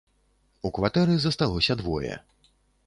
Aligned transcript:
У 0.69 0.71
кватэры 0.79 1.19
засталося 1.27 1.73
двое. 1.85 2.15